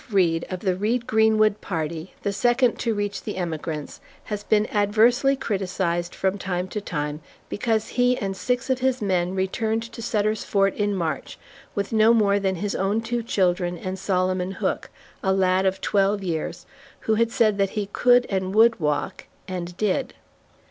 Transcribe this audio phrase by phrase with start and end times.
[0.09, 5.35] Reed of the Reed Greenwood Party, the second to reach the emigrants, has been adversely
[5.35, 10.43] criticised from time to time, because he and six of his men returned to Sutter's
[10.43, 11.37] Fort in March
[11.75, 14.89] with no more than his own two children and Solomon Hook,
[15.21, 16.65] a lad of twelve years,
[17.01, 20.15] who had said that he could and would walk, and did.